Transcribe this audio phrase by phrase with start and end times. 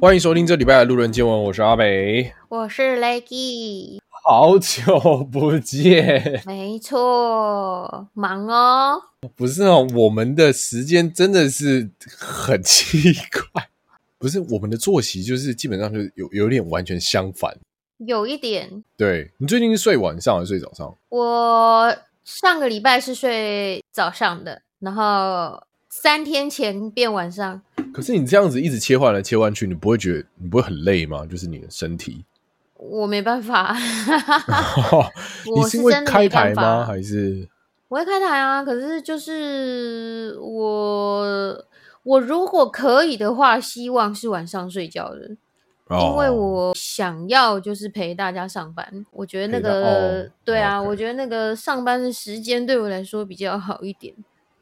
[0.00, 9.02] 欢迎收听这礼拜的路人见闻，我是阿北，我是 Leggy，好久不见，没错，忙哦。
[9.34, 13.12] 不是哦，我们的时间真的是很奇
[13.52, 13.68] 怪，
[14.20, 17.58] 不是我们的作息就是基本上就是有有点完全相反。
[17.96, 20.96] 有一点，对你最近是睡晚上还是睡早上？
[21.08, 27.60] 我上个礼拜是睡早上的，然后三天前变晚上。
[27.92, 31.26] 可是你这样子一直切换来切换去，你不会觉得你不会很累吗？
[31.26, 32.24] 就是你的身体，
[32.76, 33.76] 我没办法。
[35.54, 36.84] 你是因为开台吗？
[36.84, 37.48] 还是
[37.88, 38.62] 我会开台啊？
[38.62, 41.64] 可是就是我，
[42.04, 45.36] 我如果可以的话，希望是晚上睡觉的。
[45.90, 54.14] 因为我想要就是陪大家上班，我觉得那个对啊，我觉得那个上班的时间对我来说比较好一点。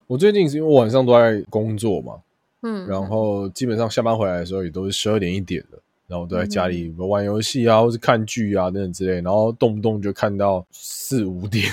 [0.06, 2.20] 我最近是因为我晚上都在工作嘛，
[2.62, 11.70] 嗯，然后基本上下班回来的时候也都是十二点一点了，然后都在家里玩游戏啊，或是看剧啊等等之类，然后动不动就看到四五点，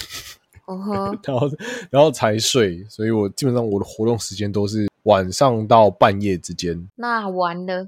[1.23, 1.49] 然后
[1.89, 4.88] 然后才睡，所以我基本上我的活动时间都是。
[5.03, 7.85] 晚上到半夜之间，那完了。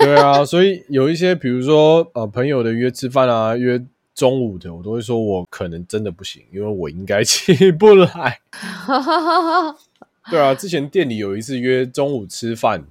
[0.00, 3.80] 对啊，所以有一些，比如说呃，朋友的约吃饭啊，约
[4.16, 8.40] 中午的，我都会说我可能真的不行，因为我应该起不来。
[10.30, 12.84] 对啊，之前店里有一次约中午吃饭，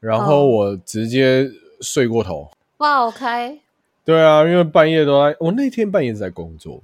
[0.00, 3.58] 然后我直接睡过头，不好开。
[4.04, 6.82] 对啊，因为半夜都在，我那天半夜在工作，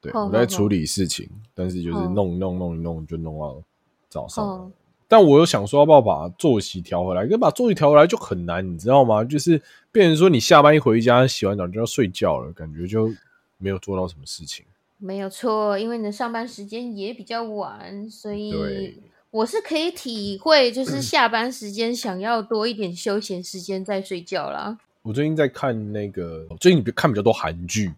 [0.00, 3.60] 对我在处理事情，但是就是弄弄弄一弄就弄到
[4.08, 4.70] 早上。
[5.08, 7.24] 但我又想说，要不要把作息调回来？
[7.24, 9.24] 因为把作息调回来就很难，你知道吗？
[9.24, 13.12] 就是变成说，你下班一回家，洗完澡就要睡觉了，感觉就
[13.58, 14.64] 没有做到什么事情。
[14.98, 24.78] 没有错，因为你的上班时间也比较晚，所以我是可以体会，就是下班时间想要多一点休闲时间再睡觉啦。
[25.02, 27.92] 我最近在看那个，最近看比较多韩剧，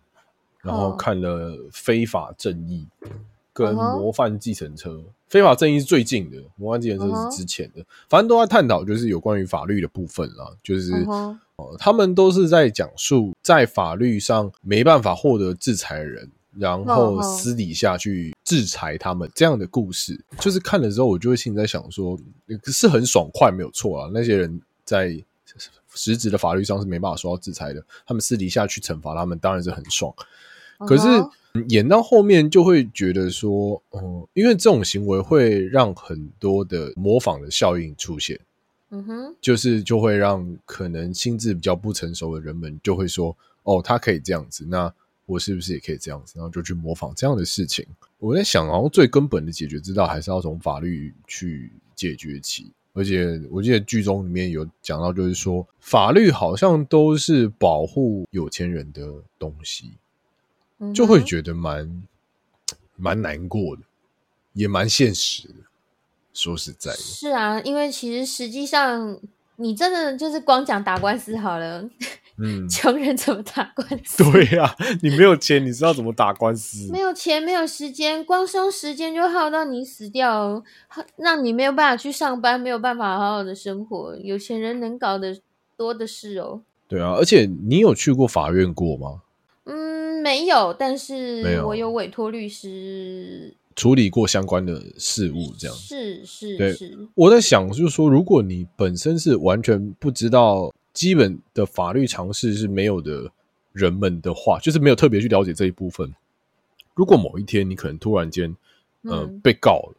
[0.63, 2.87] 然后看了《非法正义》。
[3.55, 10.51] 跟模范计程车，非法正义是最近的，模范计程车是之前的，反正都在探讨，就是有关于法律的部分啦。
[10.63, 10.91] 就是
[11.57, 20.19] 哦，他们都是在讲述在法律上没办法获得制裁的人，然后私底下去制裁他们这样的故事。
[20.39, 22.19] 就是看了之后，我就会心里在想说，
[22.67, 24.11] 是很爽快，没有错啊。
[24.13, 25.23] 那些人在
[25.95, 30.15] 实质的法律上是没办法受到制裁的，他们私底下去惩罚他们，当然是很爽。
[30.87, 31.07] 可是。
[31.69, 38.41] 演到后面就会觉得说，嗯，因为这种行为会让很多的模仿的效应出现，
[38.89, 44.91] 嗯哼，就是就会让可能心智比较不成熟的人们就会说，哦，他可以这样子，那
[45.27, 46.35] 我是不是也可以这样子？
[46.37, 47.87] 然后就去模仿这样的事情。
[48.19, 52.73] 我在想，然后最根本的解决之道还是要从法律去解决起。
[52.95, 59.93] 而且我记得剧中里面有讲到，就是说法律好像都是保护有钱人的东西。
[60.93, 62.03] 就会觉得蛮
[62.97, 63.83] 蛮难过的，
[64.53, 65.55] 也蛮现实的。
[66.35, 69.21] 说实在的，是啊，因为其实实际上，
[69.57, 71.89] 你真的就是光讲打官司好了。
[72.39, 74.25] 嗯，穷人怎么打官司？
[74.33, 76.91] 对呀，你没有钱，你知道怎么打官司？
[76.91, 80.63] 没有钱，没有时间，光是用时间就耗到你死掉，
[81.17, 84.17] 让你没有办法去上班，没有办法好好的生活。
[84.17, 85.39] 有钱人能搞的
[85.77, 86.63] 多的是哦。
[86.89, 89.23] 对啊，而且你有去过法院过吗？
[89.65, 96.73] 嗯没有，但是我有委托律师处理过相关的事务，这样是是对。
[96.73, 96.97] 是。
[97.15, 103.31] 我在想，就是说，如果你本身是完全不知道基本的法律常识是没有的
[103.73, 106.15] 人们的话，就是没有特别去了解这一部分。
[106.95, 108.55] 如果某一天你可能突然间
[109.03, 109.95] 呃被告了，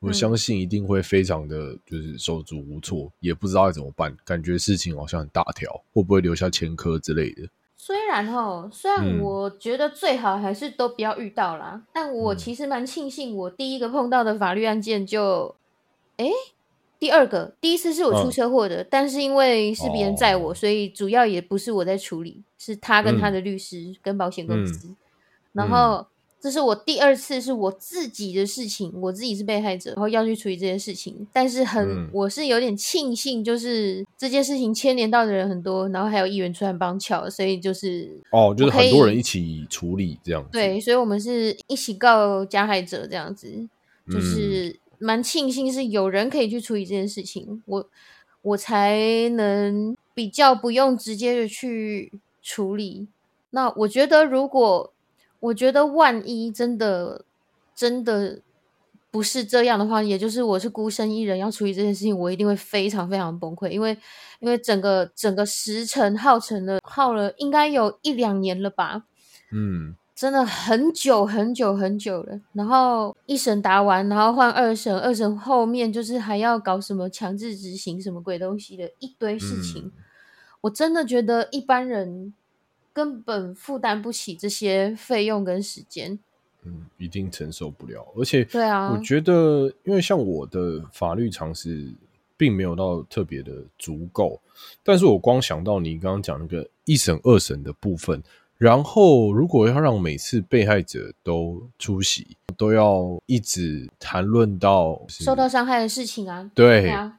[0.00, 7.48] 我相信一定会非常的就是手足无措，也不知道该怎么办，感觉事情好像很大条，会不会留下前科之类的。
[7.76, 15.54] 虽然哦，虽然我觉得最好还是都不要遇到啦，但我其实蛮庆幸，我第一个碰到的法律案件就，
[16.16, 16.26] 哎，
[17.02, 24.94] 第二个，第一次是我出车祸的，但是因为是别人载我，所以主要也不是我在处理，是他跟他的律师跟保险公司，
[25.52, 26.06] 然后。
[26.42, 31.24] 这是我第二次是我自己的事情，我自己是被害者，然后要去处理这件事情。
[31.32, 40.44] 但是很，我是有点庆幸，就是这件事情牵连到的人很多，然后还有议员出来帮巧，所以就是哦，就是很多人一起处理这样。
[40.50, 43.48] 对，所以我们是一起告加害者这样子，
[44.10, 47.88] 就是蛮庆幸是有人可以去处理这件事情，我
[48.42, 52.12] 我才能比较不用直接的去
[52.42, 53.08] 处理。
[53.50, 54.92] 那我觉得如果。
[55.42, 57.24] 我觉得万一真的
[57.74, 58.40] 真的
[59.10, 63.98] 不是这样的话，也就是我是孤身一人要处理这件事情，我一定会非常非常崩溃，因为
[64.38, 69.02] 因为整个整个时辰耗成了耗了，应该有一两年了吧？
[69.50, 69.96] 嗯。
[70.14, 79.90] 真的很久很久很久了，然后一审答完，然后换二审，二审后面就是还要搞什么强制执行什么鬼东西的一堆事情，
[80.60, 82.32] 我真的觉得一般人
[82.92, 86.18] 根本负担不起这些费用跟时间，
[86.62, 88.06] 嗯，一定承受不了。
[88.14, 91.92] 而且，对啊，我觉得因为像我的法律常识
[92.36, 94.40] 并没有到特别的足够，
[94.84, 98.22] 但是我光想到你刚刚讲那个一审二审的部分。
[98.62, 107.18] 然后，如果要让每次被害者都出席，都要一直谈论到受到伤害的事情啊，对啊，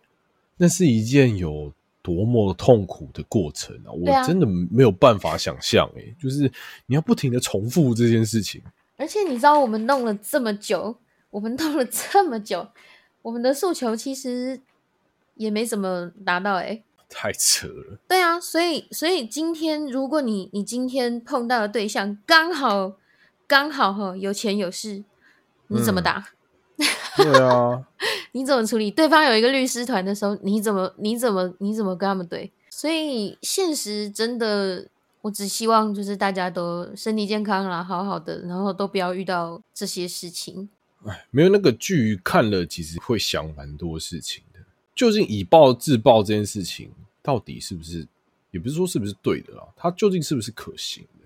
[0.55, 1.69] 那是一件有
[2.01, 3.91] 多么痛苦的过程啊！
[3.91, 6.49] 我真的没有办法想象，哎，就是
[6.85, 8.61] 你要不停的重复这件事情，
[8.95, 10.95] 而且你知道，我们弄了这么久，
[11.29, 12.65] 我们弄了这么久，
[13.21, 14.61] 我们的诉求其实
[15.35, 16.81] 也没怎么达到，哎。
[17.13, 22.93] 太扯了，对啊，所以所以今天如果你你今天碰到的对象刚好
[23.47, 25.03] 刚好哈有钱有势，
[25.67, 26.29] 你怎么打？
[27.15, 27.85] 对啊，
[28.31, 28.89] 你怎么处理？
[28.89, 32.51] 对方有一个律师团的时候，你怎么你怎么你怎么跟他们对？
[32.71, 34.87] 所以现实真的，
[35.21, 40.67] 我只希望就是大家都身体健康啦，好好的，然后都不要遇到这些事情。
[41.05, 44.59] 哎，没有那个剧看了，其实会想蛮多事情的。
[44.95, 46.91] 究竟以暴制暴这件事情？
[47.23, 48.07] 到底是不是，
[48.51, 51.25] 也不是说是不是对的啦，他究竟是不是可行的？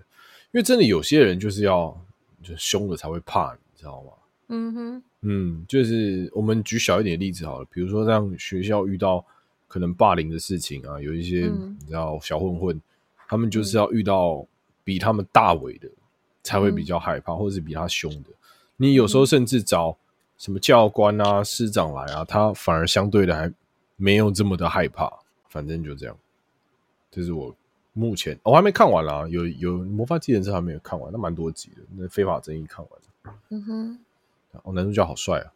[0.52, 1.94] 因为真的有些人就是要
[2.42, 4.12] 就凶了才会怕，你知道吗？
[4.50, 9.22] 嗯哼，嗯，就是我们举小一点的例子好了，比如说像学校遇到
[9.66, 11.50] 可能霸凌的事情啊，有一些
[11.80, 12.80] 你知道小混混，
[13.26, 14.46] 他们就是要遇到
[14.84, 15.86] 比他们大伟的
[16.42, 18.30] 才会比较害怕，或者是比他凶的。
[18.78, 19.94] 你有时候甚至找
[20.38, 23.52] 什么教官啊、师长来啊，他反而相对的还
[23.96, 25.12] 没有这么的害怕。
[25.48, 26.16] 反正就这样，
[27.10, 27.54] 这是我
[27.92, 31.82] 目前我还没看完啦，有有魔法纪人车还没有看完，那蛮多集的。
[31.96, 33.98] 那非法正义看完了，嗯哼，
[34.62, 35.52] 哦，男主角好帅啊，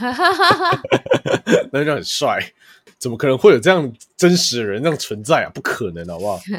[1.72, 2.40] 男主角很帅，
[2.98, 5.50] 怎么可能会有这样真实的人这样存在啊？
[5.54, 6.40] 不可能，好不好？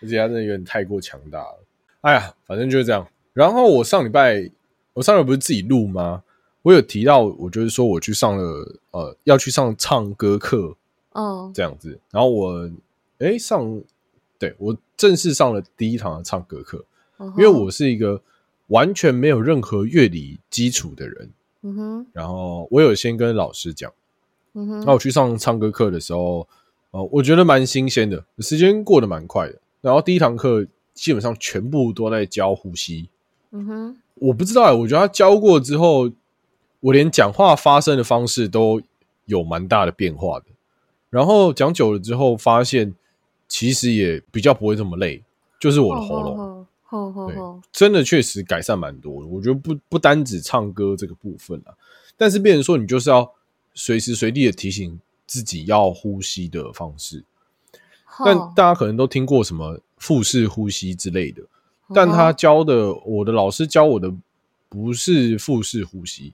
[0.00, 1.58] 而且他真的有点太过强大了。
[2.02, 3.06] 哎呀，反正就是这样。
[3.32, 4.50] 然后我上礼拜，
[4.92, 6.22] 我上礼拜不是自己录吗？
[6.62, 10.76] 我有提到，我就是说我去上了呃，要去上唱歌课，
[11.12, 11.98] 哦，这样子。
[12.10, 12.70] 然后我
[13.18, 13.80] 哎上，
[14.38, 16.84] 对我正式上了第一堂的唱歌课，
[17.18, 18.20] 因为我是一个
[18.66, 21.30] 完全没有任何乐理基础的人。
[21.62, 22.06] 嗯哼。
[22.12, 23.90] 然后我有先跟老师讲，
[24.52, 24.84] 嗯哼。
[24.84, 26.46] 那我去上唱歌课的时候，
[26.90, 29.58] 哦，我觉得蛮新鲜的，时间过得蛮快的。
[29.80, 33.08] 然后第一堂课基本上全部都在教呼吸。
[33.52, 33.96] 嗯哼。
[34.16, 36.10] 我不知道，我觉得他教过之后。
[36.80, 38.80] 我连讲话发声的方式都
[39.26, 40.46] 有蛮大的变化的，
[41.10, 42.94] 然后讲久了之后，发现
[43.46, 45.22] 其实也比较不会这么累，
[45.60, 46.66] 就是我的喉咙，
[47.28, 47.36] 对，
[47.70, 49.28] 真的确实改善蛮多的。
[49.28, 51.74] 我觉得不不单指唱歌这个部分啊，
[52.16, 53.30] 但是变成说你就是要
[53.74, 57.22] 随时随地的提醒自己要呼吸的方式。
[58.24, 61.42] 但大家可能都听过什么腹式呼吸之类的，
[61.94, 64.12] 但他教的我的老师教我的
[64.68, 66.32] 不是腹式呼吸。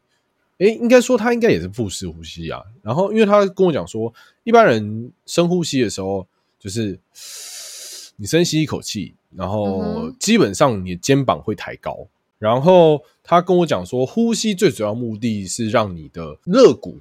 [0.58, 2.62] 哎，应该说他应该也是腹式呼吸啊。
[2.82, 4.12] 然后，因为他跟我讲说，
[4.44, 6.26] 一般人深呼吸的时候，
[6.58, 6.98] 就是
[8.16, 12.06] 你深吸一口气，然后基本上你的肩膀会抬高。
[12.38, 17.00] 然后他跟我讲说，呼吸最主要目的是让你的肋骨，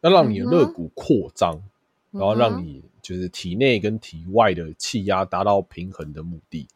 [0.00, 1.60] 要让你的肋骨扩张，
[2.10, 6.66] 然后让你就是体内跟体外的气压达到平衡的目的。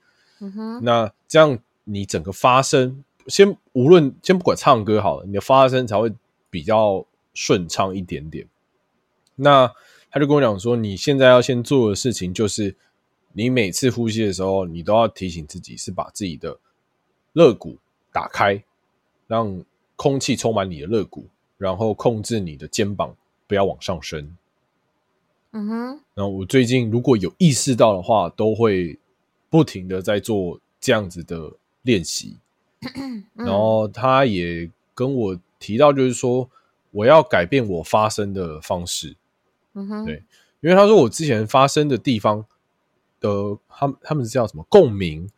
[0.41, 3.05] 嗯哼，那这样你整个发声。
[3.27, 6.11] 先无论先不管唱歌好了，你的发声才会
[6.51, 8.47] 比较顺畅一点点。
[9.37, 9.73] 那
[10.11, 12.77] 他就跟我讲说，你现在要先做的事情就是，
[13.33, 16.59] 你每次呼吸的时候，你都要提醒自己是把自己的
[17.33, 17.79] 肋骨
[18.13, 18.63] 打开，
[19.29, 19.65] 让
[19.95, 21.27] 空气充满你的肋骨，
[21.57, 23.15] 然后控制你的肩膀
[23.47, 24.37] 不要往上升。
[25.53, 26.01] 嗯哼。
[26.15, 28.99] 然后我最近如果有意识到的话，都会
[29.49, 31.53] 不停的在做这样子的
[31.83, 32.37] 练习。
[33.35, 36.51] 然后他也跟我提到，就是说
[36.91, 39.15] 我要改变我发声的方式。
[39.75, 40.25] 嗯哼，对，
[40.61, 42.45] 因为他说我之前发声的地方
[43.21, 45.31] 的，他他们是叫什么共鸣，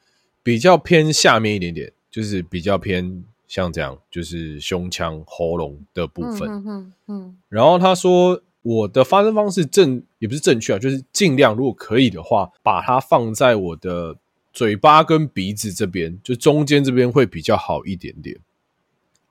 [0.43, 6.49] 比较偏下面一点点，就是比较偏像这样，就是胸腔喉咙的部分。
[6.49, 7.37] 嗯嗯嗯。
[7.51, 14.17] 然后他说我的发声方式正也不是正确啊，就是尽量如果可以的话，把它放在我的。
[14.55, 18.39] 嘴巴跟鼻子这边，就中间这边会比较好一点点。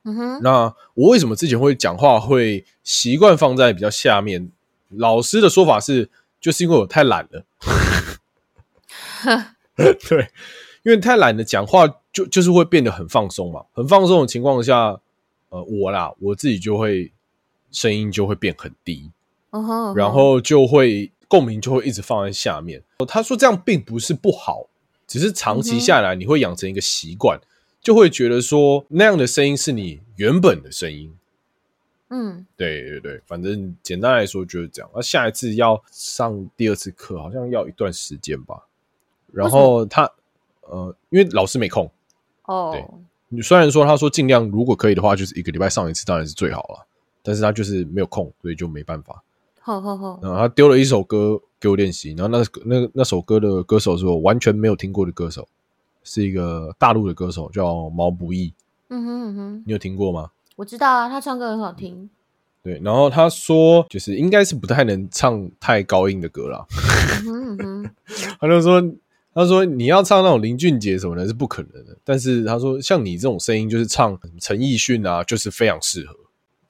[0.03, 4.51] 嗯哼，那我为什么之前会讲话会习惯放在比较下面？
[4.89, 7.45] 老师的说法是，就是因为我太懒了。
[9.75, 10.31] 对，
[10.83, 13.63] 因为太懒了，讲话就就是会变得很放松嘛。
[13.73, 14.99] 很放松的情况下，
[15.49, 17.11] 呃，我啦，我自己就会
[17.71, 19.11] 声音就会变很低，
[19.95, 22.83] 然后就会共鸣就会一直放在下面。
[23.07, 24.67] 他说这样并不是不好，
[25.07, 27.39] 只是长期下来你会养成一个习惯。
[27.81, 31.11] 就会觉得说那样的声音是你原本的声音，
[32.09, 34.89] 嗯，对对对，反正简单来说就是这样。
[34.93, 38.67] 那下一次要上第二次课，好像要一段时间吧。
[39.33, 40.03] 然后他
[40.61, 41.89] 呃，因为老师没空
[42.45, 42.85] 哦，对
[43.29, 46.85] 你虽然说他说尽量如果可以的话，就是一个礼拜上一次当然是最好了，
[47.23, 49.23] 但是他就是没有空，所以就没办法。
[49.59, 55.47] 好好好，然后他丢了一首歌给我练习，然后那那那首歌的歌手是我完全没有听过的歌手。
[56.03, 58.53] 是一个大陆的歌手，叫毛不易。
[58.89, 60.31] 嗯哼嗯哼，你有听过吗？
[60.55, 62.09] 我知道啊，他唱歌很好听。
[62.63, 66.65] 对，然后他说，就是应该是不太能唱太高音的歌啦。
[67.25, 67.89] 嗯哼，
[68.39, 68.83] 他就说，
[69.33, 71.97] 他说你要唱那种林俊杰什么的，是不可能的。
[72.03, 76.15] 但是他说，像你这种声音，就是唱陈奕迅啊，就是非常适合。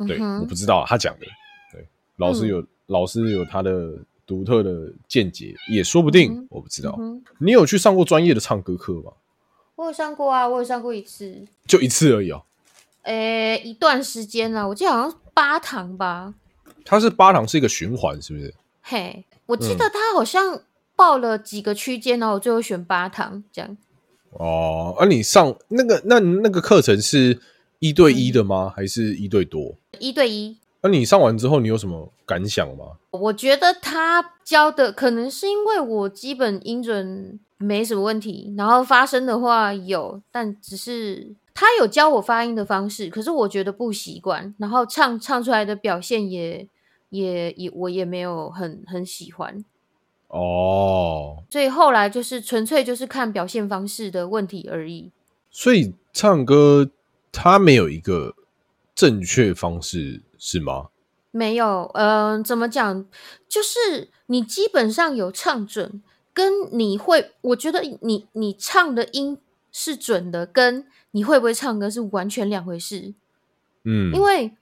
[0.07, 1.25] 对，我不知道他讲的。
[1.73, 1.85] 对，
[2.15, 3.93] 老师有老师有他的
[4.31, 6.97] 独特的见解，也说不定，我不知道。
[7.39, 9.11] 你有去上过专业的唱歌课吗？
[9.75, 12.41] 我有上过啊，我有上过一次，就一次而已哦。
[13.01, 16.33] 诶，一段时间啊，我记得好像八堂吧。
[16.85, 18.53] 它是八堂是一个循环，是不是？
[18.81, 20.61] 嘿，我记得他好像
[20.95, 23.77] 报了几个区间，然后我最后选八堂这样。
[24.29, 27.37] 哦，而你上那个那那个课程是
[27.79, 28.71] 一对一的吗？
[28.73, 29.75] 还是一对多？
[29.99, 30.57] 一对一。
[30.81, 32.97] 那你上完之后，你有什么感想吗？
[33.11, 37.39] 我觉得他教的可能是因为我基本音准。
[37.63, 46.67] 没什么问题，然后发声的话有，但只是他有教我发音的方式，可是我觉得不习惯，然后唱唱出来的表现也
[47.11, 49.63] 也也我也没有很很喜欢
[50.29, 55.11] 哦，所以后来就是纯粹就是看表现方式的问题而已。
[55.51, 56.89] 所以唱歌
[57.31, 58.33] 它没有一个
[58.95, 60.87] 正确方式是吗？
[61.29, 63.05] 没有，嗯，怎么讲？
[63.47, 66.01] 就是你基本上有唱准。
[66.33, 69.37] 跟你会，我觉得你你唱的音
[69.69, 73.13] 是准的，跟你会不会唱歌是完全两回事。
[73.83, 74.55] 嗯，因为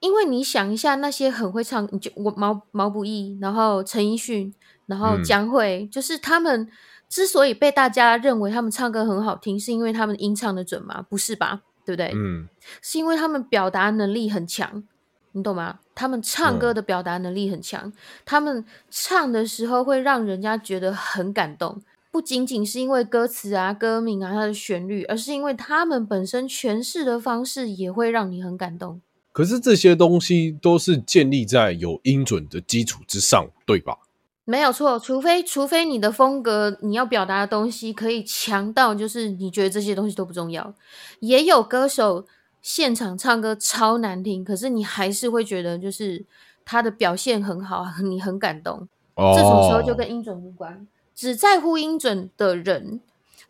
[0.00, 4.54] 因为你想一下，那些很会唱，你就我毛毛不易，然后陈奕迅，
[4.86, 6.66] 然后江蕙，就是他们
[7.10, 11.02] 之所以被大家认为他们唱歌很好听，是因为他们音唱的准吗？
[11.02, 11.60] 不是吧？
[11.84, 12.10] 对不对？
[12.14, 12.48] 嗯，
[12.80, 14.82] 是因为他们表达能力很强。
[15.32, 15.80] 你懂吗？
[15.94, 17.92] 他们唱歌的表达能力很强，
[18.24, 29.00] 他们唱的时候会让人家觉得很感动，不仅仅是因为歌词啊、歌名啊、它的旋律，而是因为他们本身诠释的方式也会让你很感动。
[29.32, 33.96] 可是这些东西都是建立在有音准的基础之上，对吧？
[34.44, 40.74] 没有错，除非除非你的风格、你要表达的东西可以强到，就是你觉得这些东西都不重要。
[41.20, 42.26] 也有歌手。
[42.62, 46.24] 现场唱歌超难听，可是你还是会觉得就是
[46.64, 48.88] 他的表现很好， 你很感动。
[49.16, 53.00] 这种时候就跟音准无关，只在乎音准的人，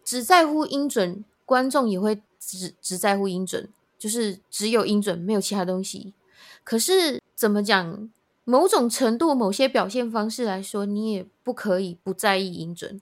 [0.02, 6.14] 只在乎音准，观众也会只只在乎音准，就是只有音准，没有其他东西。
[6.64, 8.10] 可是怎么讲？
[8.44, 13.00] 某种程度、某些表现方式来说，你也不可以不在意音准。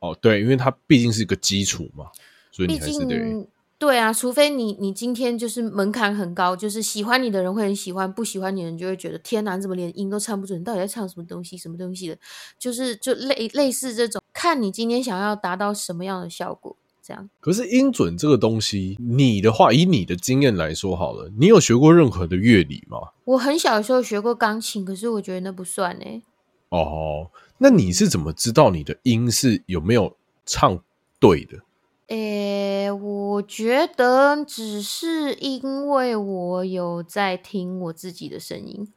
[0.00, 2.06] 哦，对，因为它毕竟是一个基础嘛，
[2.50, 3.46] 所以你还是得。
[3.78, 10.64] 对啊，除非你你今天就是门槛很高，就是喜欢你的人会很喜欢，不喜欢你的人就会觉得天哪，怎么连音都唱不准？
[10.64, 11.58] 到底在唱什么东西？
[11.58, 12.18] 什么东西的？
[12.58, 17.28] 就是就类类似这种，看你今天想要达到什么样的效果，这样。
[17.38, 22.98] 可是音准这个东西，你的话以你的经验来说好了，你有学过任何的乐理吗？
[23.24, 26.22] 我很小的时候学过钢琴，可是我觉得那不算呢。
[26.70, 30.16] 哦，那你是怎么知道你的音是有没有
[30.46, 30.82] 唱
[31.20, 31.58] 对的？
[32.08, 38.92] 诶，我觉得只是因为我有在听我自己的声音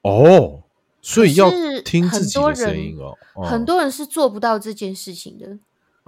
[0.00, 0.62] 哦，
[1.02, 1.50] 所以要
[1.84, 3.14] 听自己的声音哦。
[3.44, 5.58] 很多人是做不到这件事情的，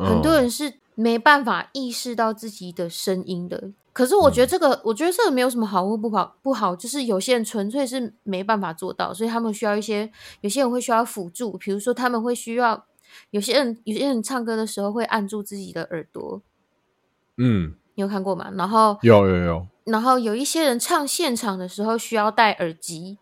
[0.03, 3.73] 很多人是没办法意识到自己的声音的。
[3.93, 10.11] 可是我觉得这个，我觉得这个没有什么好或不好，不好就是有些人纯粹是没办法做到，所以他们需要一些，
[10.41, 12.87] 有些人会需要辅助，比如说他们会需要。
[13.31, 16.43] 有些人有些人唱歌的时候会按住自己的耳朵，
[17.37, 18.51] 嗯，你有看过吗？
[18.55, 23.19] 然后有有有，然后有一些人唱现场的时候需要戴耳机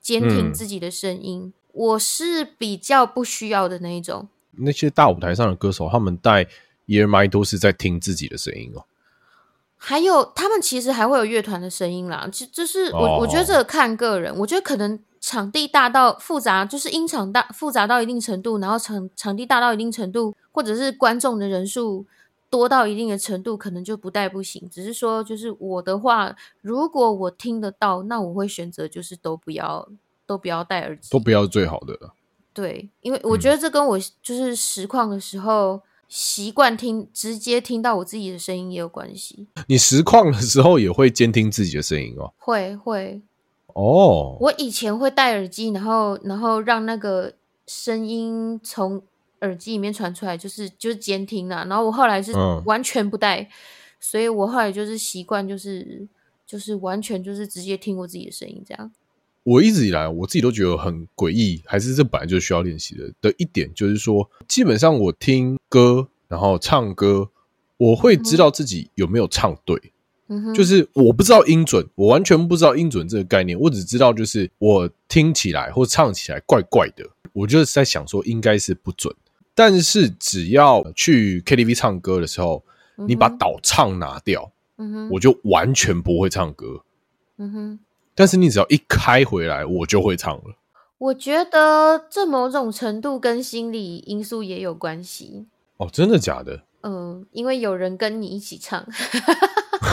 [0.00, 1.52] 监听自己的声音。
[1.72, 4.28] 我是比较不需要的那一种。
[4.52, 6.46] 那些大舞台上的歌手，他们戴
[6.86, 8.86] ear 麦都是在听自己的声音哦。
[9.76, 22.06] 还有他们其实还会有乐团的声音啦，就就是我我觉得这个看个人，我觉得可能场地大到复杂，就是音场大复杂到一定程度，然后场场地大到一定程度，或者是观众的人数
[22.48, 24.70] 多到一定的程度，可能就不带不行。
[24.70, 29.88] 只是说，就是我的话，如果我听得到，那我会选择就是都不要
[30.24, 31.98] 都不要戴耳机，都不要最好的。
[32.54, 39.48] 对，因为我觉得这跟我就是实况的时候习惯听，直接听到我自己的声音也有关系。
[39.66, 42.32] 你实况的时候也会监听自己的声音哦？
[42.38, 43.20] 会会
[43.76, 44.36] 哦。
[44.40, 47.34] 我以前会戴耳机，然后然后让那个
[47.66, 49.02] 声音从
[49.42, 51.64] 耳机里面传出来，就是就是监听啊。
[51.68, 52.32] 然后我后来是
[52.64, 53.48] 完全不戴，
[54.00, 56.08] 所以我后来就是习惯，就是
[56.46, 58.90] 就是完全就是直接听我自己的声音这样。
[59.42, 67.30] 我一直以来，我自己都觉得很诡异，还是这本来就需要练习的的一点，就是说，基本上我听歌，然后唱歌，
[67.76, 69.92] 我会知道自己有没有唱对，
[70.54, 79.14] 就是我不知道音准，我完全不知道音准这个概念，我只知道就是我听起来或唱起来怪怪的，我就是在想说应该是不准，
[79.54, 82.62] 但是只要去 KTV 唱歌的时候，
[82.96, 84.50] 你把导唱拿掉，
[85.10, 86.82] 我就完全不会唱歌，
[87.38, 87.78] 嗯哼。
[88.18, 90.56] 但是你只要一开回来，我就会唱了。
[90.96, 95.44] 我觉得这某种程度跟心理因素也有关系。
[95.76, 96.62] 哦，真的假的？
[96.82, 98.88] 嗯，因为有人跟你一起唱。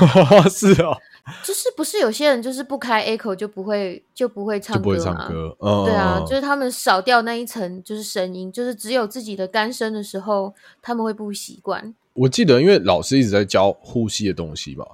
[0.49, 0.97] 是哦，
[1.43, 5.55] 就是不是有些人就是不开 echo 就不会就不会唱歌，不会唱歌。
[5.59, 11.93] 嗯，对啊，就是他们少掉那一层就是声音，就是只有自己的干声的时候，他们会不习惯。
[12.13, 14.85] 我记得，因为老师一直在教呼吸的东西嘛，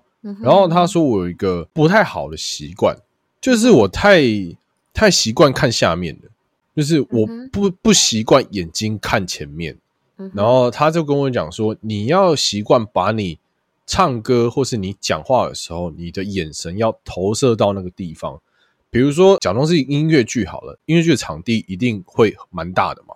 [0.42, 2.96] 然后他说我有一个不太好的习惯。
[3.42, 4.22] 就是我太
[4.94, 6.28] 太习惯看下面的，
[6.76, 9.78] 就是我不不习惯眼睛看前面。
[10.34, 13.40] 然后他就跟我讲说，你要习惯把你
[13.90, 18.40] 唱歌或是你讲话的时候，你的眼神要投射到那个地方。
[18.92, 23.16] 比如说，假装是音乐剧好了，音乐剧的场地一定会蛮大的嘛。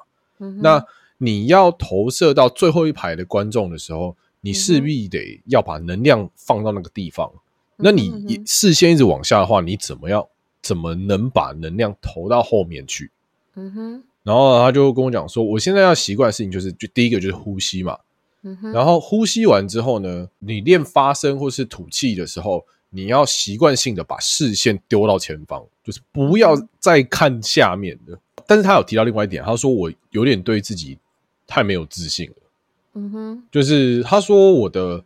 [0.61, 0.83] 那
[1.19, 7.31] 你要投射到最后一排的观众的时候，你势必得要把能量放到那个地方。
[7.75, 10.25] 那你视线一直往下的话，你怎么样？
[10.63, 13.11] 怎么能把能量投到后面去？
[13.53, 14.03] 嗯哼。
[14.23, 17.99] 然后他就跟我讲说，我现在要习惯的事情就是，就第一个就是呼吸嘛。
[18.73, 28.17] 然后呼吸完之后呢，你练发声或是吐气的时候，你要习惯性的把视线丢到前方，就是不要再看下面的。
[28.45, 30.97] 但是他有提到另外一点，他说我有点对自己
[31.47, 32.35] 太没有自信了。
[32.93, 33.43] 嗯哼。
[33.51, 35.03] 就是他说我的。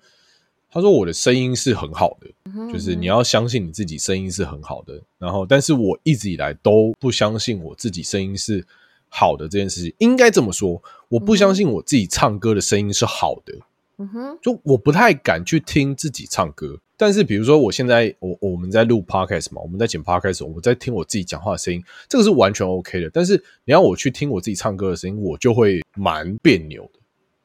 [0.70, 2.28] 他说：“我的声音是很好的，
[2.72, 5.02] 就是你要相信你自己声音是很好的。
[5.18, 8.64] 然后，但是我一直以来都不相信我自己声音是
[9.10, 9.94] 好的这件事情。
[10.00, 13.54] 应该这么说，我不相信我自己唱歌的声音是好的。
[13.98, 16.80] 嗯哼，就我不太敢去听自己唱歌。
[16.96, 23.10] 但是，比如说我现在我我们在录 podcast 嘛，我们在剪 podcast，我在听我自己讲话的声音，这个是完全 OK 的。
[23.14, 27.00] 但是你要我去听我自己唱歌的声音，我就会蛮别扭的。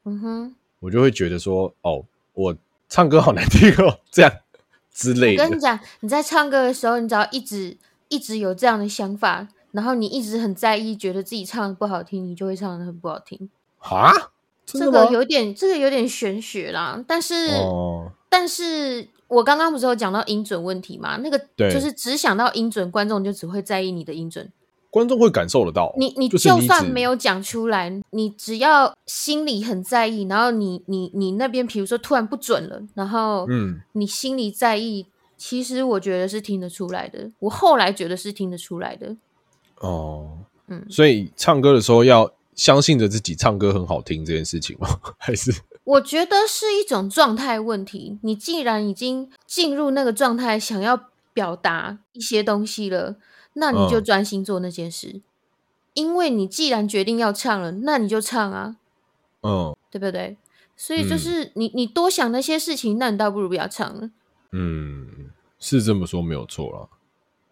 [0.05, 2.55] 嗯哼，我就会觉得说，哦，我。”
[2.89, 4.31] 唱歌好难听哦，这样
[4.93, 5.43] 之类的。
[5.43, 7.75] 我跟你讲，你在唱歌的时候，你只要一直
[8.07, 14.13] 一直有这样的想法，然后你一直很在意，觉得自己唱的不好听，你就会唱的很不好听啊。
[14.65, 17.03] 这个有点，这个有点玄学啦。
[17.05, 17.49] 但是，
[18.29, 21.17] 但是我刚刚不是有讲到音准问题吗？
[21.17, 24.49] 那个就是只想到音准，观众就只会在意你的音准。
[24.89, 37.31] 观众会感受得到，你你就算没有讲出来，你只要心里很在意，然后你你你那边比如说突然不准了，然后嗯，你心里在意，其实我觉得是听得出来的。
[37.39, 39.17] 我后来觉得是听得出来的。
[39.87, 44.87] 哦，嗯，所以唱歌的时候要相信着自己唱歌很好听这件事情吗？
[45.19, 48.17] 还是我觉得是一种状态问题。
[48.23, 53.17] 你既然已经进入那个状态，想要表达一些东西了。
[53.55, 55.21] 那你就专心做那件事，
[55.93, 58.77] 因为你既然决定要唱了，那你就唱啊，
[59.43, 60.37] 嗯，对不对？
[60.75, 64.09] 所以就是你你多想那些事情，那你倒不如不要唱了。
[64.53, 66.87] 嗯，是这么说没有错啦。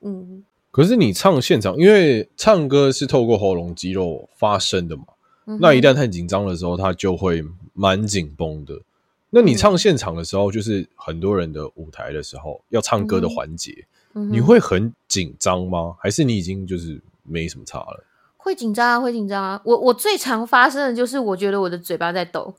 [0.02, 5.04] 嗯，可是你唱现场，因为唱歌是透过喉咙肌肉发声的嘛，
[5.60, 8.82] 那一旦太紧张的时候，它就会蛮紧绷的。
[9.30, 13.86] 那你唱现场的时候，就是很多人的舞台的时候，要唱歌的环节。
[14.14, 15.96] 你会很紧张吗？
[16.00, 18.04] 还是你已经就是没什么差了？
[18.36, 19.62] 会紧张啊，会紧张啊！
[19.64, 22.54] 我我最常发生的就是，我觉得我的嘴巴在抖。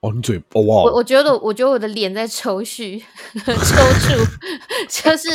[0.00, 0.84] 哦，你嘴哦哇！
[0.84, 3.02] 我我觉得，我觉得我的脸在抽搐、
[3.36, 4.26] 抽搐，
[4.88, 5.28] 就是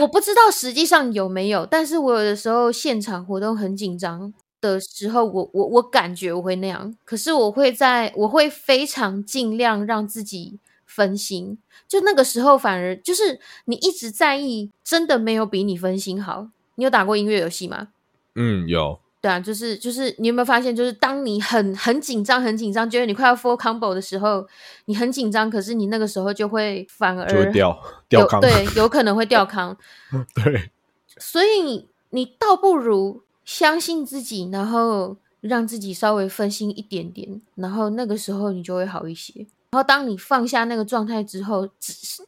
[0.00, 11.58] 我不知道实际上有没有，但是我有的时候现场活动很紧张的时候，我我我感觉我会那样，可是我会在我会非常尽量让自己分心。
[11.86, 16.48] 就那个时候，反而就是你一直在意，真的没有比你分心好。
[16.76, 17.88] 你有打过音乐游戏吗？
[18.34, 18.98] 嗯，有。
[19.20, 24.46] 对啊，就是就是，你有没有发现，就是当你很很紧张、很紧张，觉得你快要 full combo 的时候，
[24.84, 27.76] 你很紧张，可是你那个时候就会反而掉
[28.08, 29.76] 掉康，对，有可能会掉康。
[30.36, 30.70] 对，
[31.18, 39.34] 所以你倒不如相信自己，然后让自己稍微分心一点点，然后那个时候你就会好一些。
[39.72, 41.68] 然后当你放下那个状态之后，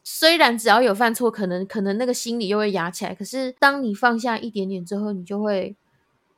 [0.03, 5.73] 虽然只要有犯错，可能可能那个心里又会压起来，可是当你放下一点点之后，你就会。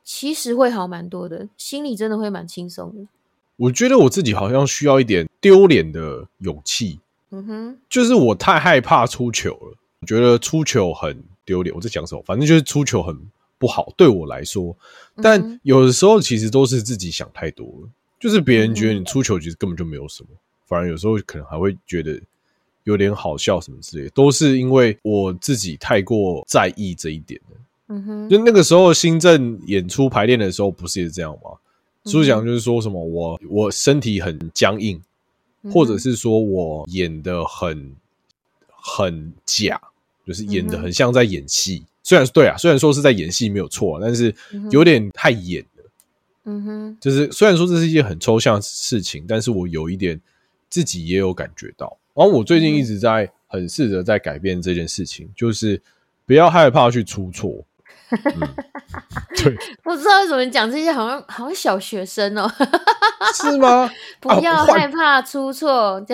[0.04, 3.08] 其实会好蛮多的，心里真的会蛮轻松的。
[3.56, 7.00] 我觉得我自己好像需要一点丢脸的勇气。
[7.30, 11.74] 嗯哼，就是我太害怕出糗了，我觉得出糗很丢脸。
[11.74, 12.22] 我在讲什么？
[12.24, 13.18] 反正就是出糗很
[13.58, 14.76] 不好，对我来说。
[15.16, 17.88] 但有的时候其实都是自己想太多了，
[18.20, 20.28] 就是别人觉得你出糗其实根本就没有什么，
[20.66, 22.20] 反而有时候可能还会觉得
[22.84, 27.56] 有点好笑什么之类，都是因为我自己太过在意这一点的。
[27.94, 31.50] 嗯哼，就那个时候新政演出排练的时候，不是也是这样吗？
[32.06, 35.00] 书讲就是说什么我我身体很僵硬，
[35.72, 37.94] 或者是说我演的很
[38.68, 39.80] 很假，
[40.26, 41.84] 就是演的很像在演戏。
[42.02, 44.34] 虽然对啊，虽然说是在演戏没有错，但是
[44.70, 45.90] 有点太演了。
[46.44, 50.20] 嗯哼，就是虽然说这是一件很抽象的事情，但是我有一点
[50.68, 51.96] 自己也有感觉到。
[52.12, 55.80] 然后我最近一直在很试着在改变这件事情，就是
[56.26, 57.64] 不要害怕去出错。
[59.36, 62.50] 对，不知道为什么讲这些，好像好像小学生哦，
[63.34, 63.90] 是吗？
[64.20, 66.04] 不要害怕出错。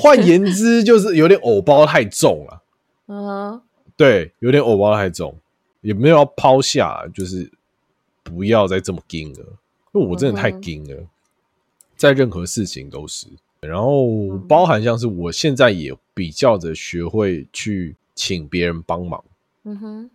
[0.00, 2.62] 换言之，就是有点偶包太重了。
[3.08, 3.60] 嗯，
[3.96, 5.36] 对，有点偶包太重，
[5.80, 7.50] 也没有要抛下，就是
[8.22, 9.40] 不要再这么硬了。
[9.92, 11.06] 因为我真的太硬了，
[11.96, 13.26] 在任何事情都是。
[13.60, 19.24] 然后包含像是我现在也比较的学会去请别人帮忙。
[19.64, 20.10] 嗯哼。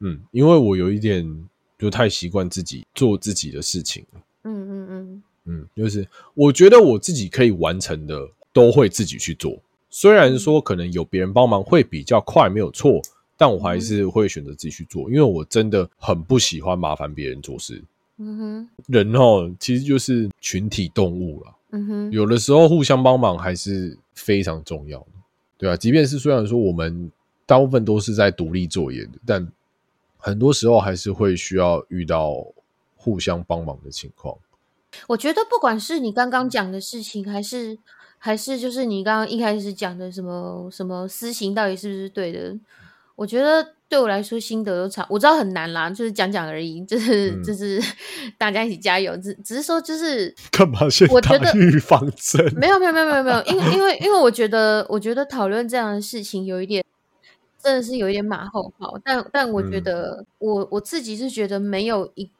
[0.00, 4.20] 嗯，因为我有一点就太习惯自己做自己的事情了。
[4.44, 13.00] 嗯嗯嗯嗯，就是我觉得我自己可以完成的都会自己去做，虽然说可能有别人帮忙会比较快，没有错，
[13.36, 17.82] 但我还是会选择自己去做，因为我真的很不喜欢麻烦别人做事。
[18.18, 21.56] 嗯哼，人哦，其实就是群体动物了。
[21.72, 25.06] 嗯哼，有的时候互相帮忙还是非常重要的，
[25.56, 27.10] 对啊，即便是虽然说我们
[27.46, 29.50] 大部分都是在独立作业的，但
[30.20, 32.46] 很多时候还是会需要遇到
[32.96, 34.36] 互相帮忙的情况。
[35.06, 37.78] 我觉得不管是你刚刚讲的事情，还是
[38.18, 42.56] 还是就是你刚刚一开始讲的什么什么私刑，到底是不是对的？
[43.16, 47.80] 我觉得对我来说心得都差，我知道很难啦，就是讲讲而已，就是就是
[48.38, 49.16] 大家一起加油。
[49.18, 52.44] 只只是说就是 干嘛先打预防针？
[52.58, 56.84] 没有没有没有没有没有，因为因为因为我觉得我觉得讨论这样的事情有一点。
[57.62, 62.30] 真的是有一点马后炮，但但我觉得我我自己是觉得没有一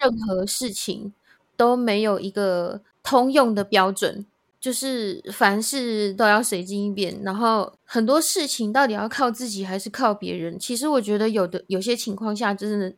[0.00, 1.12] 任何事情
[1.56, 4.24] 都没有一个通用的标准，
[4.58, 10.58] 就是凡事都要随机应变，然后很多事情到底要靠自己还是靠别人？
[10.58, 12.94] 其实我觉得有的有些情况下，真的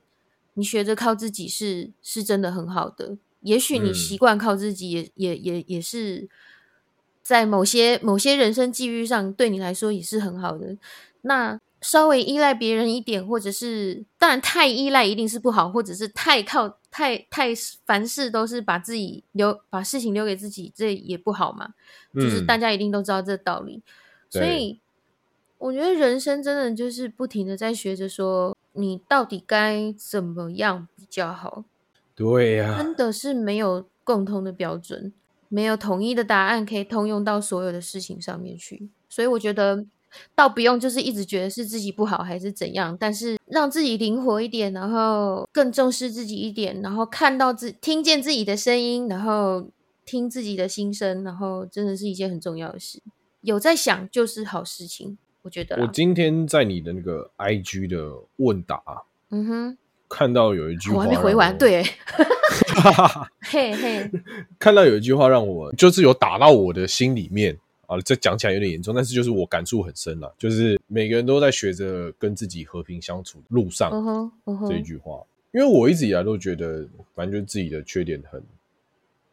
[0.54, 3.16] 你学着靠自己是是真的很好的。
[3.40, 6.28] 也许你习惯靠自己，也也也也是
[7.22, 10.76] 在某些某些人生际遇上对你来说也是很好的。
[11.22, 17.50] 那稍微依赖别人一点，或者是当然太依赖一定是不好，或者是太靠太太
[17.84, 21.74] 凡事都是把自己留把事情留给自己，这也不好嘛。
[22.14, 23.82] 就是大家一定都知道这道理，
[24.30, 24.80] 所以
[25.58, 31.64] 我觉得人生真的就是不停的在学着说，你到底该怎么样比较好？
[32.14, 35.12] 对呀，真的是没有共通的标准，
[35.50, 39.84] 没有统一的答案可以通用到所有的事情上面去，所以我觉得。
[40.34, 49.66] 倒不用，就是一直觉得是自己不好还是怎样，但是让自己灵活一点，然后更重视自己一点，然后看到自听见自己的声音，然后
[50.04, 53.00] 听自己的心声，然后真的是一件很重要的事。
[53.40, 55.76] 有在想就是好事情，我觉得。
[55.82, 58.82] 我今天在你的那个 I G 的问答，
[59.30, 61.82] 嗯哼，看到有一句话，我还没回完，对，
[63.42, 64.10] 嘿嘿，
[64.58, 67.58] 看到有一句话让我就是有打到我的心里面。
[67.86, 73.90] 啊，这讲起来有点严重，但是就是我感触很深了，就是每个人都在学着跟自己和平相处路上
[74.68, 78.42] 这一句话，因为我一直以来都觉得，反正就是自己的缺点很，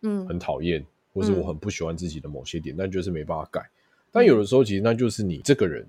[0.01, 3.69] 嗯，很讨厌，或是我很不喜欢自己的某些点，但就是没办法改。
[4.11, 5.87] 但有的时候，其实那就是你这个人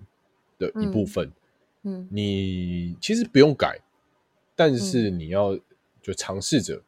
[0.58, 1.30] 的一部分，
[1.82, 3.78] 嗯，你其实不用改，
[4.54, 5.58] 但是你要
[6.00, 6.80] 就尝试着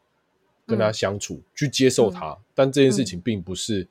[0.64, 3.86] 跟他相处，去接受他，但这件事情并不是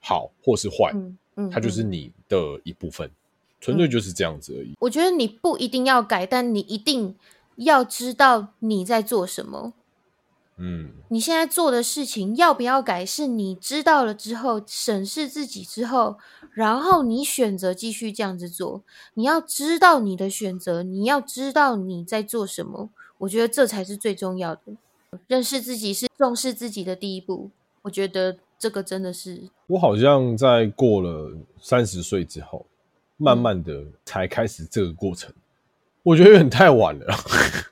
[0.00, 0.92] 好或是坏。
[0.94, 1.16] 嗯，
[1.50, 3.10] 它就是你的一部分，
[3.60, 4.74] 纯粹就是这样子而已。
[4.80, 7.14] 我觉得你不一定要改，但你一定
[7.56, 9.72] 要知道你在做什么。
[10.58, 16.18] 嗯，你现在做的事情要不要改，是你知道了之后审视自己之后，
[16.52, 18.82] 然后你选择继续这样子做。
[19.14, 22.90] 你要知道你的选择，你要知道你在做什么。
[23.18, 24.60] 我觉得这才是最重要的。
[25.26, 27.50] 认识自己是重视自己的第一步。
[27.82, 32.64] 我觉得这个真的是，我好像在过了三十岁之后，
[33.16, 35.34] 慢慢的才开始这个过程。
[36.04, 37.06] 我觉得有点太晚了。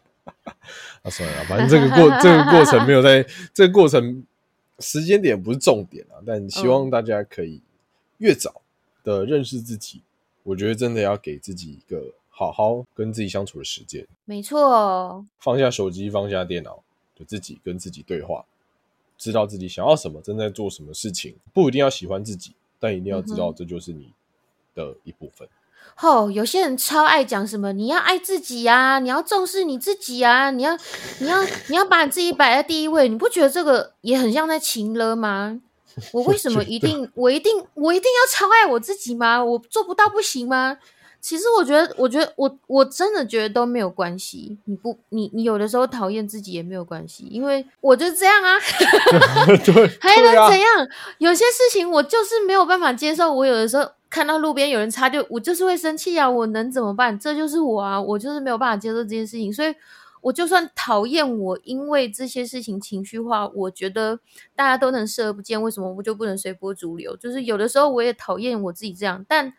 [1.02, 3.24] 啊，算了，反正这个过这个过程没有在
[3.54, 4.26] 这个过程
[4.80, 7.62] 时间点不是重点啊，但希望大家可以
[8.18, 8.60] 越早
[9.04, 10.02] 的认识自己。
[10.42, 14.04] 我觉得真的要给自己一个好好跟自己相处的时间。
[14.24, 16.82] 没错，放下手机，放下电脑，
[17.14, 18.44] 就自己跟自己对话，
[19.20, 21.36] 知道自己想要什么，正在做什么事情。
[21.52, 24.14] 不一定要喜欢自己，但一定要知道这就是你
[24.74, 25.46] 的一部分。
[26.00, 30.74] 哦，有些人超爱讲什么，你要爱自己呀，你要重视你自己啊，你要，
[31.18, 35.60] 你要，你要把你自己摆在第一位，你不觉得这个也很像在情了吗？
[36.12, 39.44] 我为什么一定，我一定，我一定要超爱我自己吗？
[39.44, 40.78] 我做不到不行吗？
[41.20, 44.58] 其实我觉得，我觉得，我我真的觉得都没有关系。
[44.64, 48.58] 你不，你你有的时候讨厌自己也没有关系，因为我就这样啊，
[50.00, 50.88] 还能怎样？
[51.18, 53.88] 有些事情我就是没有办法接受，我有的时候。
[54.10, 56.28] 看到路边有人擦，就我就是会生气啊！
[56.28, 57.16] 我能怎么办？
[57.16, 58.02] 这就是我啊！
[58.02, 59.72] 我就是没有办法接受这件事情，所以
[60.20, 64.18] 我就算讨厌我，因为这些事情情绪化，我觉得
[64.56, 67.16] 大家都能视而不见，为什么我就不能随波逐流？
[67.18, 69.52] 就是有的时候我也讨厌我自己这样，但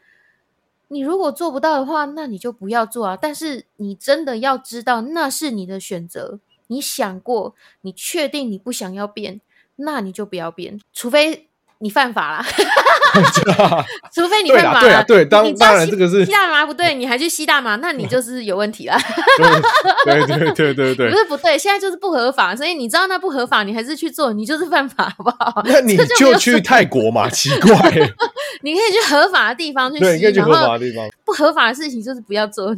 [0.91, 3.17] 你如果做不到的话，那你就不要做啊！
[3.19, 6.39] 但是你真的要知道，那是你的选择。
[6.67, 9.39] 你想过，你确定你不想要变，
[9.77, 11.47] 那你就不要变，除非。
[11.81, 12.45] 你犯法了，
[14.13, 14.79] 除非你犯法。
[14.79, 18.95] 对啊，对，当当然这个是吸大麻不对，你还去吸大麻，那你就是有问题了。
[20.05, 25.61] 对对对对对，不是不对，现在就是不合法，所以你知道那不合法，你还是去做，你就是犯法，好不好？
[25.65, 27.91] 那 你就去泰国嘛，奇怪。
[28.61, 31.09] 你可以去合法的地方去吸，可以去合法的地方。
[31.25, 32.75] 不合法的事情就是不要做。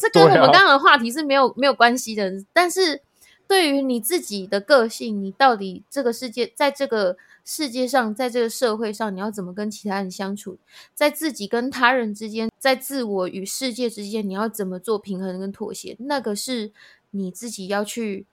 [0.00, 3.00] 这跟我们刚刚的话题是没有没有关系的，但是
[3.46, 7.16] 对于你自己的个性，你到底这个世界在这个。
[7.44, 10.56] 世界上，在这个社会上，你要怎么跟其他人相处？
[10.94, 15.94] 在自己跟他人之间，在自我与世界之间，你要怎么做平衡跟妥协？
[16.00, 16.72] 那个是
[17.10, 18.24] 你自己要去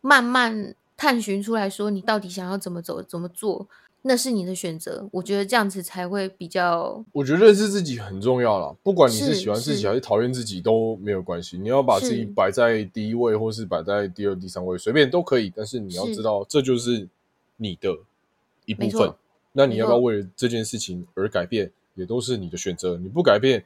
[0.00, 3.68] 慢慢探寻出来，说你到底想要怎么走，怎么做？
[4.04, 5.06] 那是你的选择。
[5.12, 7.04] 我觉得这样子才会比较。
[7.12, 11.58] 我觉得认识自己很重要了，不管你是喜欢自己还是讨厌自己都没有关系。
[11.58, 15.52] 你要把自己摆在第一位，或是摆在第二、第三位，随便都可以。
[15.54, 17.06] 但是你要知道，这就是。
[17.62, 17.96] 你的
[18.66, 19.14] 一部分，
[19.52, 22.96] 那你要不要为了这件事情而改变，也都是你的选择。
[22.96, 23.64] 你不改变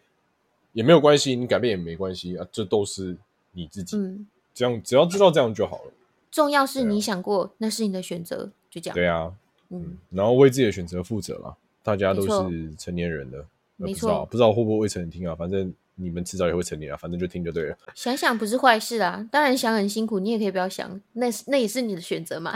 [0.73, 3.17] 也没有关系，你改变也没关系啊，这都是
[3.53, 3.97] 你自己。
[3.97, 5.93] 嗯，这样只要知道这样就好了。
[6.31, 8.95] 重要是你想过，那是你的选择，就这样。
[8.95, 9.35] 对啊，
[9.71, 11.57] 嗯，然后为自己的选择负责嘛。
[11.83, 15.35] 大家都是成年人的，没错，不知道会不会未成年听啊？
[15.35, 15.73] 反正。
[15.99, 17.77] 你们迟早也会成年啊，反正就听就对了。
[17.95, 22.55] 想想不是坏事啊，当然想很辛苦，你也可以不要想，那那也是你的选择嘛。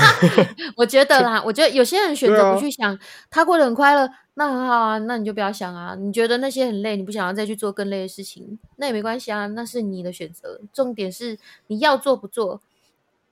[0.76, 2.98] 我觉得啦，我觉得有些人选择不去想，
[3.30, 5.94] 他过得很快乐，那很好啊，那你就不要想啊。
[5.94, 10.60] 你觉得那些很累，你不想要再去做更累的事情，那也没关系啊，那是你的选择。
[10.72, 12.60] 重点是你要做不做，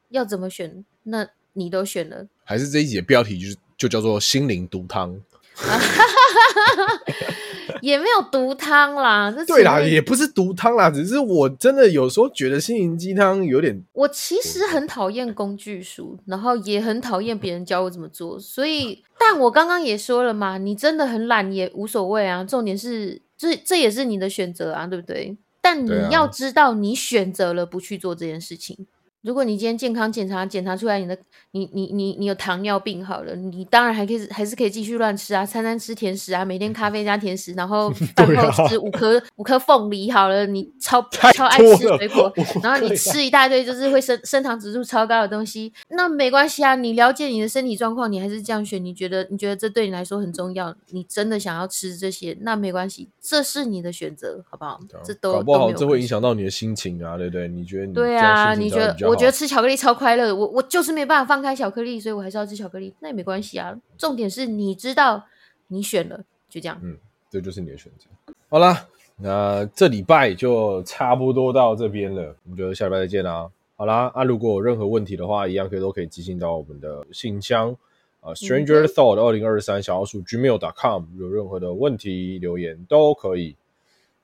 [0.09, 2.27] 要怎么选，那你都选了。
[2.45, 5.21] 还是这一节标题就是就叫做心灵毒汤。
[7.81, 13.85] 也没有毒汤啦，对啦，也不是毒汤啦，只是我真的有时候觉得心灵鸡汤有点。
[13.93, 25.37] 我其实很讨厌工具书，然后也很讨厌别人教我怎么做，所以，但我刚刚也说了嘛，你真的很懒也无所谓啊，重点是这这也是你的选择啊，对不对？
[25.61, 28.87] 但你要知道，你选择了不去做这件事情。
[29.25, 31.17] 如果你今天健康检查检查出来你的
[31.53, 41.01] 你你你你有糖尿病好了，你当然还可以还是可以继续乱吃啊，餐餐吃甜食啊，每天咖啡加甜食，然后 饭后吃五颗五颗凤梨好了，你超
[41.35, 42.31] 超爱吃水果，
[42.63, 54.79] 然后你吃一大堆就是会升升糖指数超高的东西，那没关系啊，你了解你的身体状况，你还是这样选，你觉得你觉得这对你来说很重要，你真的想要吃这些，那没关系，这是你的选择，好不好？
[55.03, 57.49] 这都搞不好这会影响到你的心情啊，对不对？
[57.49, 57.95] 你觉得你？
[57.95, 59.14] 对啊，你觉得？
[59.14, 62.95] 我觉得吃巧克力超快乐，我我就是没办法放开巧克力，所以我还是要吃巧克力。
[63.01, 65.25] 那也没关系啊，重点是你知道
[65.69, 66.79] 你选了，就这样。
[66.83, 66.97] 嗯，
[67.31, 68.07] 这就是你的选择。
[68.49, 73.51] 好啦，那这礼拜就差不多到这边了，我们就下礼拜再见啦。
[73.77, 77.77] 好啦，啊，如果有任何问题的话，一样可以都可以寄信到我们的信箱。
[78.21, 83.55] 啊，Stranger Thought 二零二三小老鼠 Gmail.com 有任何的问题留言都可以。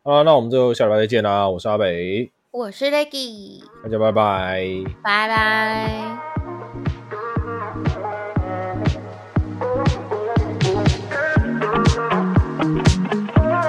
[0.02, 1.46] 啊，那我们就下礼拜再见啦！
[1.50, 4.60] 我是阿北，我是 Leggy，大家拜拜，
[5.04, 6.29] 拜拜。